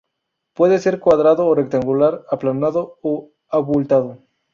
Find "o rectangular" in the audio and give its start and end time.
1.45-2.25